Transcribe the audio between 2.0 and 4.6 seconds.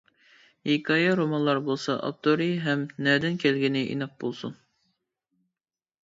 ئاپتورى ھەم نەدىن كەلگىنى ئېنىق بولسۇن!